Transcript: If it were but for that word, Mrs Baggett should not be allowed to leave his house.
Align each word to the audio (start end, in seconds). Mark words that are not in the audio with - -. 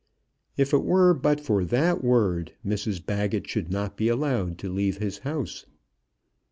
If 0.57 0.73
it 0.73 0.83
were 0.83 1.13
but 1.13 1.39
for 1.39 1.63
that 1.63 2.03
word, 2.03 2.53
Mrs 2.65 3.05
Baggett 3.05 3.47
should 3.47 3.69
not 3.69 3.97
be 3.97 4.07
allowed 4.07 4.57
to 4.57 4.73
leave 4.73 4.97
his 4.97 5.19
house. 5.19 5.67